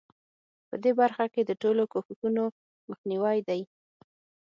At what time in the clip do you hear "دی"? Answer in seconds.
3.47-3.61